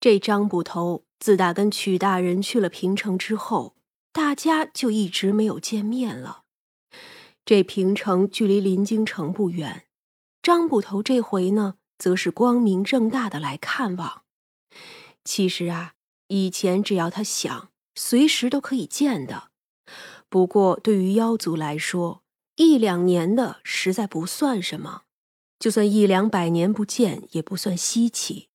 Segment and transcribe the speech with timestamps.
[0.00, 3.74] 这张捕头自打跟曲大人去了平城之后，
[4.12, 6.44] 大家就一直没有见面了。
[7.44, 9.86] 这平城距离临京城不远，
[10.42, 14.22] 张捕头这回呢，则是光明正大的来看望。
[15.24, 15.94] 其实啊，
[16.28, 19.50] 以前只要他想，随时都可以见的。
[20.28, 22.22] 不过对于妖族来说，
[22.56, 25.02] 一两年的实在不算什么，
[25.58, 28.47] 就算一两百年不见，也不算稀奇。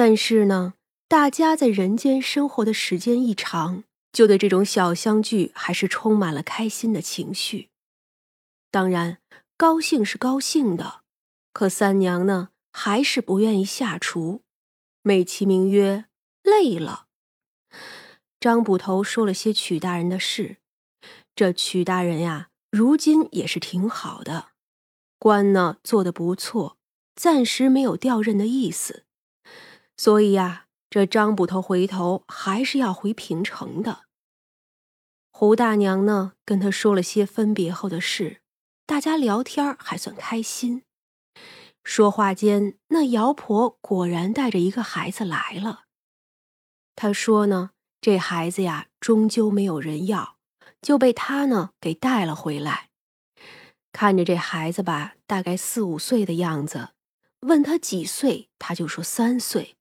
[0.00, 0.72] 但是呢，
[1.08, 7.68] 大家在人间生活的时间一长，就对这种小相聚还是充满了开心的情绪。
[8.70, 9.18] 当然，
[9.58, 11.02] 高兴是高兴的，
[11.52, 14.40] 可三娘呢，还是不愿意下厨，
[15.02, 16.06] 美其名曰
[16.42, 17.04] 累了。
[18.40, 20.56] 张捕头说了些曲大人的事，
[21.34, 24.52] 这曲大人呀，如今也是挺好的，
[25.18, 26.78] 官呢做的不错，
[27.14, 29.04] 暂时没有调任的意思。
[30.00, 34.04] 所以呀，这张捕头回头还是要回平城的。
[35.30, 38.40] 胡大娘呢，跟他说了些分别后的事，
[38.86, 40.84] 大家聊天还算开心。
[41.84, 45.82] 说话间，那姚婆果然带着一个孩子来了。
[46.96, 50.38] 她说呢，这孩子呀，终究没有人要，
[50.80, 52.88] 就被他呢给带了回来。
[53.92, 56.88] 看着这孩子吧，大概四五岁的样子，
[57.40, 59.76] 问他几岁，他就说三岁。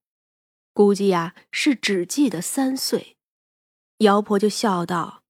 [0.80, 3.18] 估计呀是只记得三岁，
[3.98, 5.24] 姚婆就笑道：“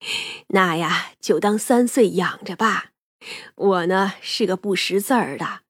[0.48, 2.92] 那呀就当三岁养着吧。
[3.56, 5.60] 我呢是个不识字儿的，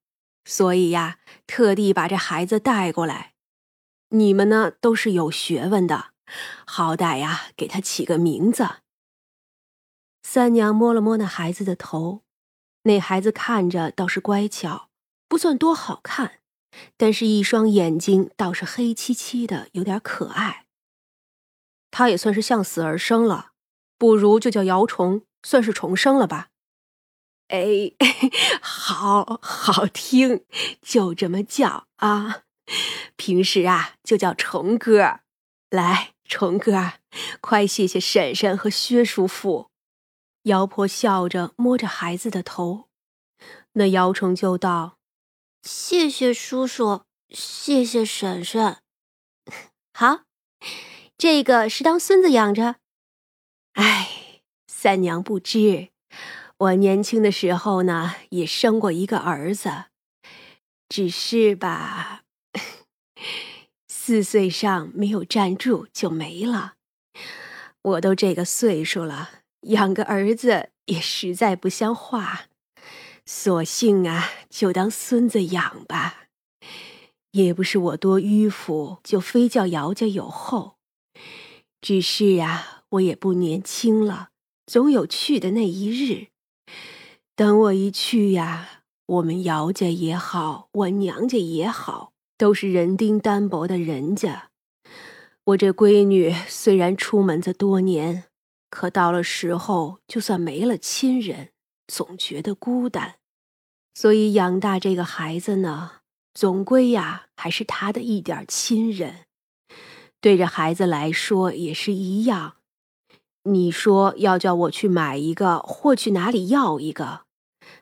[0.44, 3.34] 所以呀特地把这孩子带过来。
[4.10, 6.12] 你们呢都是有学问的，
[6.64, 8.76] 好歹呀给他起个名字。”
[10.22, 12.22] 三娘摸了摸那孩子的头，
[12.84, 14.88] 那孩子看着倒是乖巧，
[15.26, 16.42] 不算多好看。
[16.96, 20.66] 但是，一双眼睛倒是黑漆漆的，有点可爱。
[21.90, 23.52] 他也算是向死而生了，
[23.96, 26.48] 不如就叫姚虫，算是重生了吧。
[27.48, 27.92] 哎，
[28.60, 30.44] 好好听，
[30.82, 32.42] 就这么叫啊。
[33.16, 35.20] 平时啊，就叫虫哥。
[35.70, 36.94] 来，虫哥，
[37.40, 39.70] 快谢谢婶婶和薛叔父。
[40.44, 42.88] 姚婆笑着摸着孩子的头，
[43.72, 44.98] 那姚虫就道。
[45.64, 48.76] 谢谢叔叔，谢谢婶婶。
[49.94, 50.24] 好，
[51.16, 52.76] 这个是当孙子养着。
[53.72, 55.88] 哎，三娘不知，
[56.58, 59.86] 我年轻的时候呢，也生过一个儿子，
[60.86, 62.24] 只是吧，
[63.88, 66.74] 四岁上没有站住就没了。
[67.80, 69.30] 我都这个岁数了，
[69.62, 72.48] 养个儿子也实在不像话。
[73.26, 76.26] 索性啊，就当孙子养吧。
[77.32, 80.76] 也不是我多迂腐，就非叫姚家有后。
[81.80, 84.28] 只是啊，我也不年轻了，
[84.66, 86.28] 总有去的那一日。
[87.34, 94.50] 等我一去呀，我们姚家也好，我娘家也好，都是人丁单薄的人家。
[95.46, 98.24] 我这闺女虽然出门子多年，
[98.70, 101.53] 可到了时候，就算没了亲人。
[101.86, 103.16] 总觉得孤单，
[103.94, 106.00] 所以养大这个孩子呢，
[106.32, 109.26] 总归呀还是他的一点亲人。
[110.20, 112.56] 对着孩子来说也是一样。
[113.44, 117.26] 你说要叫我去买一个，或去哪里要一个，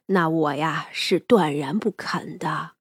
[0.07, 2.73] 那我呀是断然不肯的。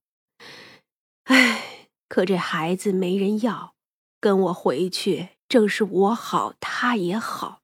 [1.26, 3.76] 唉，可这孩子没人要，
[4.20, 7.61] 跟我回去正是我好，他也好。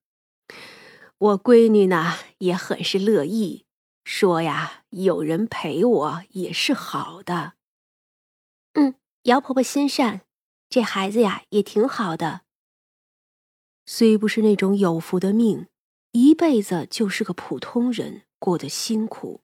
[1.20, 3.66] 我闺女呢也很是乐意，
[4.04, 7.54] 说呀有人陪我也是好的。
[8.74, 10.22] 嗯，姚婆婆心善，
[10.70, 12.42] 这孩子呀也挺好的。
[13.88, 15.68] 虽不是那种有福的命，
[16.12, 19.42] 一辈子就是个普通人，过得辛苦，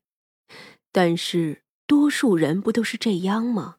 [0.91, 3.77] 但是多数人不都是这样吗？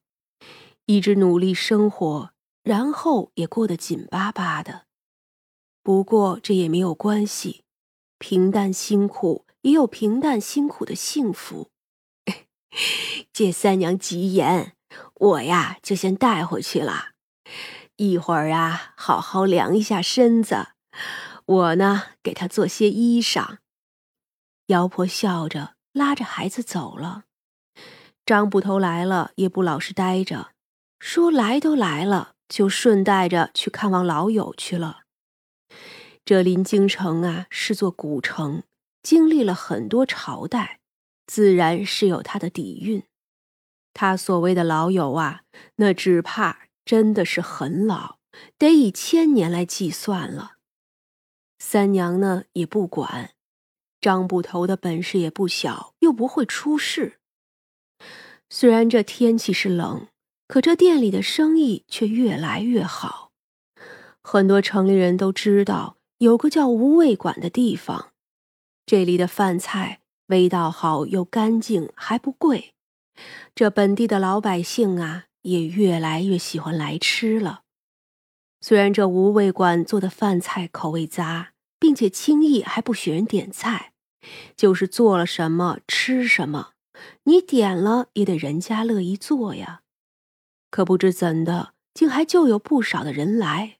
[0.86, 2.32] 一直努力生活，
[2.64, 4.86] 然后也过得紧巴巴的。
[5.82, 7.63] 不过这也没有关系。
[8.18, 11.70] 平淡辛苦也有平淡辛苦的幸福。
[13.32, 14.74] 这三娘吉言，
[15.14, 17.10] 我呀就先带回去了。
[17.96, 20.68] 一会儿啊，好好量一下身子。
[21.46, 23.58] 我呢，给他做些衣裳。
[24.66, 27.24] 姚婆笑着拉着孩子走了。
[28.26, 30.52] 张捕头来了也不老实待着，
[30.98, 35.03] 说来都来了，就顺带着去看望老友去了。
[36.24, 38.62] 这临京城啊，是座古城，
[39.02, 40.80] 经历了很多朝代，
[41.26, 43.02] 自然是有它的底蕴。
[43.92, 45.42] 他所谓的老友啊，
[45.76, 48.16] 那只怕真的是很老，
[48.56, 50.52] 得以千年来计算了。
[51.58, 53.34] 三娘呢也不管，
[54.00, 57.18] 张捕头的本事也不小，又不会出事。
[58.48, 60.08] 虽然这天气是冷，
[60.48, 63.32] 可这店里的生意却越来越好。
[64.22, 68.12] 很多城里人都知道有个叫无味馆的地方，
[68.86, 72.72] 这里的饭菜味道好又干净，还不贵。
[73.54, 77.60] 这本地的老百姓啊，也越来越喜欢来吃了。
[78.62, 83.92] 虽然这无味馆做的饭菜口味杂，并且轻易还不许人点菜，
[84.56, 86.70] 就是做了什么吃什么，
[87.24, 89.82] 你点了也得人家乐意做呀。
[90.70, 93.76] 可不知怎的，竟还就有不少的人来。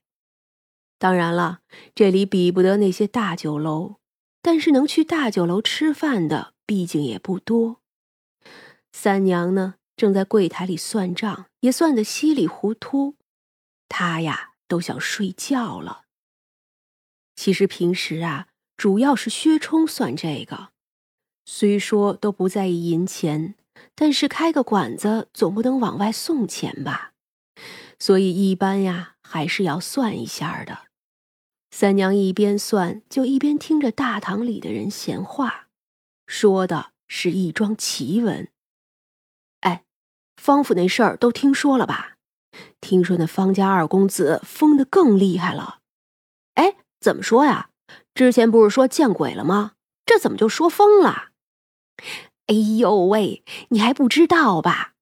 [0.97, 1.59] 当然了，
[1.93, 3.95] 这里比不得那些大酒楼，
[4.41, 7.81] 但是能去大酒楼吃饭的，毕竟也不多。
[8.91, 13.15] 三娘呢，正在柜台里算账，也算得稀里糊涂。
[13.89, 16.03] 她呀，都想睡觉了。
[17.35, 20.69] 其实平时啊，主要是薛冲算这个。
[21.45, 23.55] 虽说都不在意银钱，
[23.93, 27.11] 但是开个馆子总不能往外送钱吧？
[27.99, 30.85] 所以一般呀，还是要算一下的。
[31.71, 35.67] 三娘一边算，就一边听着大堂里的人闲话，
[36.27, 38.49] 说的是一桩奇闻。
[39.61, 39.83] 哎
[40.41, 42.17] 方府那事儿都听说了吧？
[42.79, 45.79] 听说那方家二公子疯得更厉害了。
[46.53, 47.69] 哎，怎么说呀？
[48.13, 49.73] 之前不是说见鬼了吗？
[50.05, 51.29] 这怎么就说疯了？
[52.47, 54.93] 哎呦喂，你还不知道吧？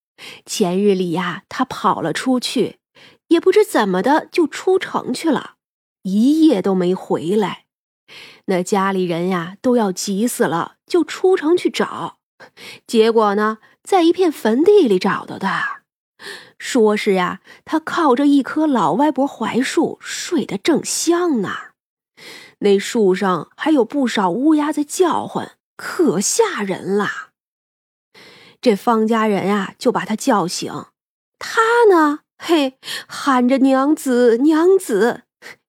[0.46, 2.80] 前日里呀，他跑了出去，
[3.28, 5.56] 也不知怎么的就出城去了，
[6.04, 7.66] 一夜都没回来。
[8.46, 12.18] 那家里人呀都要急死了，就出城去找，
[12.86, 13.60] 结果呢？
[13.84, 15.50] 在一片坟地里找到的，
[16.58, 21.50] 说是呀，他靠着一棵老歪脖槐树睡得正香呢。
[22.60, 27.32] 那树上还有不少乌鸦在叫唤，可吓人了。
[28.62, 30.72] 这方家人呀，就把他叫醒。
[31.38, 31.60] 他
[31.90, 35.22] 呢，嘿，喊着娘子娘子。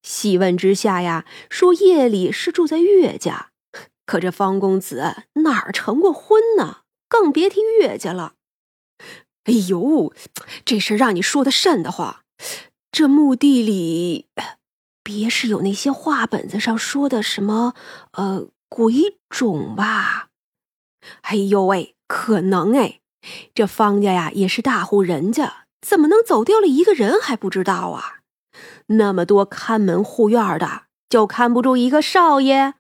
[0.03, 3.51] 细问之下呀，说夜里是住在岳家，
[4.05, 6.79] 可这方公子哪儿成过婚呢？
[7.09, 8.33] 更别提岳家了。
[9.45, 10.13] 哎呦，
[10.65, 12.23] 这事让你说的瘆得慌。
[12.91, 14.27] 这墓地里，
[15.05, 17.75] 别是有那些话本子上说的什么
[18.15, 20.31] 呃鬼种吧？
[21.23, 23.01] 哎呦喂，可能哎。
[23.55, 28.21] 这方家呀也是大户人家，怎么能走丢了一个人还不知道啊？
[28.87, 32.75] 那么多看门护院的，就看不住一个少爷？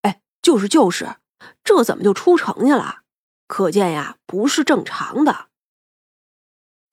[0.00, 1.16] 哎，就是就是，
[1.62, 3.02] 这怎么就出城去了？
[3.46, 5.48] 可见呀，不是正常的。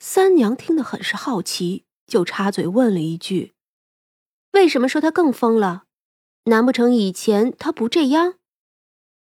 [0.01, 3.53] 三娘听得很是好奇，就插嘴问了一句
[4.51, 5.83] ：“为什么说他更疯了？
[6.45, 8.33] 难不成以前他不这样？”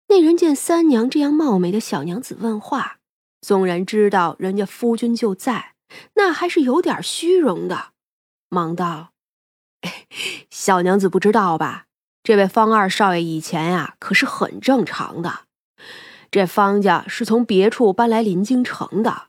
[0.09, 2.99] 那人见三娘这样貌美的小娘子问话，
[3.41, 5.72] 纵然知道人家夫君就在，
[6.15, 7.93] 那还是有点虚荣的，
[8.49, 9.13] 忙道
[10.51, 11.87] ：“小娘子不知道吧？
[12.23, 15.41] 这位方二少爷以前呀，可是很正常的。”
[16.31, 19.25] 这方家是从别处搬来临京城的，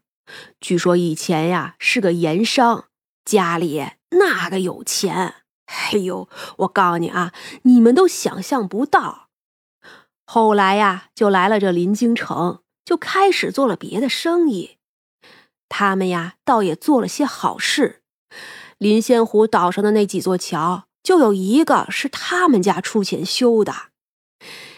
[0.61, 2.85] 据说以前呀是个盐商，
[3.25, 5.35] 家里那个有钱。
[5.65, 6.29] 哎呦，
[6.59, 9.27] 我告诉你啊，你们都想象不到。
[10.25, 14.77] 后来呀，就来了这临京城，就开始做了别的生意。
[15.75, 18.03] 他们呀，倒也做了些好事。
[18.77, 23.73] 临仙湖岛上的那几座桥，就有一个是他们家出钱修的。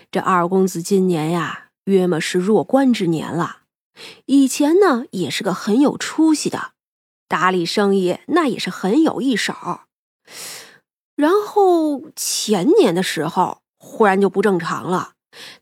[0.09, 1.63] 这二公子今年呀。
[1.85, 3.57] 约么是弱冠之年了，
[4.25, 6.71] 以前呢也是个很有出息的，
[7.27, 9.81] 打理生意那也是很有一手。
[11.15, 15.11] 然后前年的时候，忽然就不正常了，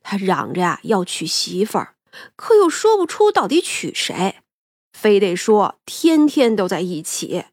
[0.02, 1.96] 他嚷着呀要娶媳妇儿，
[2.38, 4.38] 可又说不出到底娶谁，
[4.94, 7.46] 非得说天天都在一起。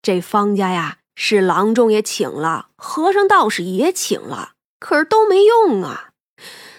[0.00, 6.12] 这方家呀是郎中也请了，和尚道士也请了，可是都没用啊。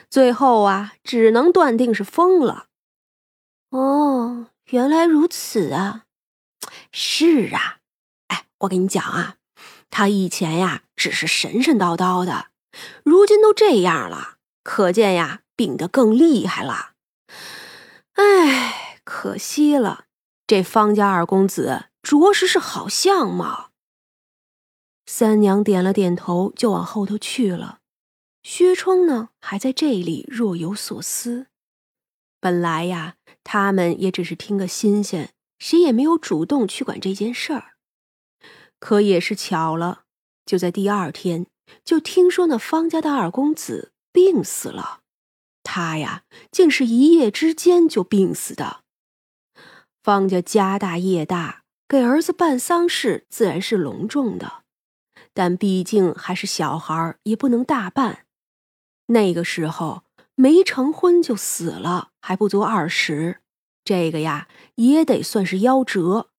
[0.09, 2.67] 最后啊，只能断定是疯了。
[3.71, 6.05] 哦，原来如此啊！
[6.91, 7.79] 是啊，
[8.27, 9.35] 哎，我跟你讲啊，
[9.89, 12.47] 他以前呀只是神神叨叨的，
[13.03, 16.91] 如今都这样了，可见呀病得更厉害了。
[18.13, 20.07] 哎，可惜了，
[20.45, 23.71] 这方家二公子着实是好相貌。
[25.05, 27.79] 三娘点了点头，就往后头去了。
[28.43, 31.47] 薛冲呢，还在这里若有所思。
[32.41, 37.75] 本来呀，他们也只是听个新鲜，谁也没有主动去管这件事儿。
[38.79, 40.03] 可也是巧了，
[40.45, 41.47] 就在第二天，
[41.85, 44.99] 就听说那方家的二公子病死了。
[45.63, 48.83] 他呀，竟是一夜之间就病死的。
[50.07, 54.63] 方家家大业大，给儿子办丧事自然是隆重的，
[55.33, 58.19] 但毕竟还是小孩，也不能大办。
[59.07, 63.41] 那个时候没成婚就死了，还不足二十，
[63.83, 66.29] 这个呀也得算是夭折。